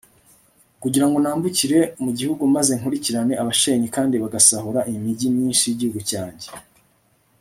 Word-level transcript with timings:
kugira 0.81 1.05
ngo 1.07 1.17
nambukire 1.19 1.79
mu 2.03 2.11
gihugu 2.17 2.43
maze 2.55 2.71
nkurikirane 2.79 3.33
abashenye 3.41 3.87
kandi 3.95 4.15
bagasahura 4.23 4.79
imigi 4.93 5.27
myinshi 5.35 5.63
y'igihugu 5.67 5.99
cyanjye 6.09 6.47